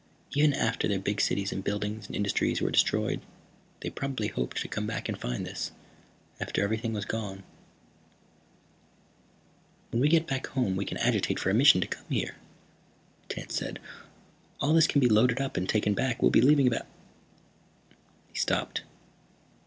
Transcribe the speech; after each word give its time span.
Even 0.33 0.51
after 0.53 0.87
their 0.87 0.97
big 0.97 1.21
cities 1.21 1.51
and 1.51 1.63
buildings 1.63 2.07
and 2.07 2.15
industries 2.15 2.59
were 2.59 2.71
destroyed 2.71 3.21
they 3.81 3.89
probably 3.91 4.29
hoped 4.29 4.57
to 4.57 4.67
come 4.67 4.87
back 4.87 5.07
and 5.07 5.21
find 5.21 5.45
this. 5.45 5.73
After 6.39 6.63
everything 6.63 6.93
else 6.95 7.05
was 7.05 7.05
gone." 7.05 7.43
"When 9.91 10.01
we 10.01 10.09
get 10.09 10.25
back 10.25 10.47
home 10.47 10.75
we 10.75 10.85
can 10.85 10.97
agitate 10.97 11.39
for 11.39 11.51
a 11.51 11.53
mission 11.53 11.81
to 11.81 11.87
come 11.87 12.09
here," 12.09 12.35
Tance 13.29 13.53
said. 13.53 13.77
"All 14.59 14.73
this 14.73 14.87
can 14.87 15.01
be 15.01 15.07
loaded 15.07 15.39
up 15.39 15.55
and 15.55 15.69
taken 15.69 15.93
back. 15.93 16.19
We'll 16.19 16.31
be 16.31 16.41
leaving 16.41 16.65
about" 16.65 16.87
He 18.33 18.39
stopped. 18.39 18.81